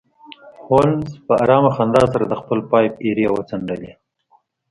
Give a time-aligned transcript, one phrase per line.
[0.69, 3.91] هولمز په ارامه خندا سره د خپل پایپ ایرې وڅنډلې